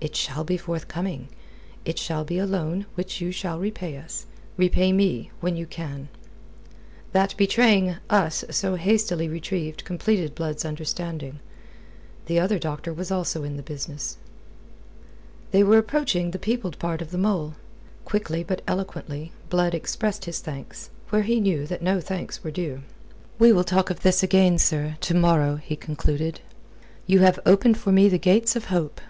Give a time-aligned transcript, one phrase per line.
[0.00, 1.26] "It shall be forthcoming.
[1.84, 6.08] It shall be a loan, which you shall repay us repay me, when you can."
[7.10, 11.40] That betraying "us" so hastily retrieved completed Blood's understanding.
[12.26, 14.18] The other doctor was also in the business.
[15.50, 17.54] They were approaching the peopled part of the mole.
[18.04, 22.84] Quickly, but eloquently, Blood expressed his thanks, where he knew that no thanks were due.
[23.40, 26.38] "We will talk of this again, sir to morrow," he concluded.
[27.08, 29.00] "You have opened for me the gates of hope."